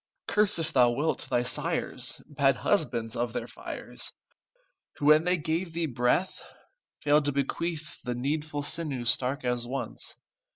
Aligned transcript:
Curse, 0.27 0.57
if 0.57 0.73
thou 0.73 0.89
wilt, 0.89 1.27
thy 1.29 1.43
sires, 1.43 2.23
Bad 2.25 2.55
husbands 2.55 3.15
of 3.15 3.33
their 3.33 3.45
fires, 3.45 4.13
Who, 4.95 5.05
when 5.05 5.25
they 5.25 5.37
gave 5.37 5.73
thee 5.73 5.85
breath, 5.85 6.41
Failed 7.03 7.25
to 7.25 7.31
bequeath 7.31 8.01
The 8.03 8.15
needful 8.15 8.63
sinew 8.63 9.05
stark 9.05 9.45
as 9.45 9.67
once. 9.67 10.17